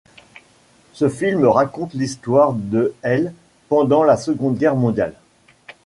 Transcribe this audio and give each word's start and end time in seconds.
Ce 0.93 1.07
film 1.09 1.45
raconte 1.45 1.93
l'histoire 1.93 2.53
de 2.53 2.95
l' 3.03 3.31
pendant 3.69 4.01
la 4.03 4.17
Seconde 4.17 4.57
Guerre 4.57 4.75
mondiale. 4.75 5.13